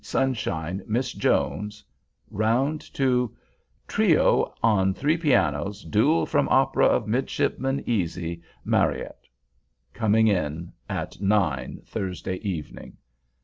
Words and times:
Sunshine. 0.03 0.81
Miss 0.87 1.11
Jones, 1.13 1.83
round 2.31 2.81
to 2.95 3.37
Trio 3.87 4.51
on 4.63 4.95
Three 4.95 5.15
Pianos. 5.15 5.83
Duel 5.83 6.25
from 6.25 6.49
opera 6.49 6.87
of 6.87 7.07
Midshipman 7.07 7.83
Easy. 7.85 8.41
MARRYATT. 8.65 9.29
coming 9.93 10.25
in 10.27 10.73
at 10.89 11.21
nine, 11.21 11.83
Thursday 11.85 12.37
evening! 12.37 12.97